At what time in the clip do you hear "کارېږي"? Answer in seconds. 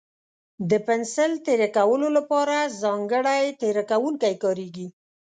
4.43-4.87